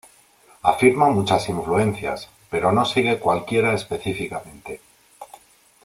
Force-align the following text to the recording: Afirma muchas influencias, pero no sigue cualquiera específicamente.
Afirma 0.63 1.11
muchas 1.11 1.47
influencias, 1.47 2.27
pero 2.49 2.71
no 2.71 2.85
sigue 2.85 3.19
cualquiera 3.19 3.71
específicamente. 3.75 4.81